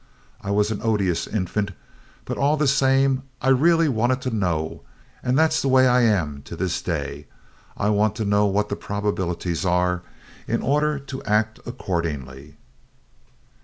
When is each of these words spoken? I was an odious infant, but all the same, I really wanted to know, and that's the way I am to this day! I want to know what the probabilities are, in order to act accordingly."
I 0.41 0.49
was 0.49 0.71
an 0.71 0.81
odious 0.81 1.27
infant, 1.27 1.73
but 2.25 2.35
all 2.35 2.57
the 2.57 2.67
same, 2.67 3.21
I 3.39 3.49
really 3.49 3.87
wanted 3.87 4.19
to 4.23 4.35
know, 4.35 4.81
and 5.21 5.37
that's 5.37 5.61
the 5.61 5.67
way 5.67 5.87
I 5.87 6.01
am 6.01 6.41
to 6.45 6.55
this 6.55 6.81
day! 6.81 7.27
I 7.77 7.89
want 7.89 8.15
to 8.15 8.25
know 8.25 8.47
what 8.47 8.69
the 8.69 8.75
probabilities 8.75 9.63
are, 9.63 10.01
in 10.47 10.63
order 10.63 10.97
to 10.97 11.21
act 11.21 11.59
accordingly." 11.67 12.55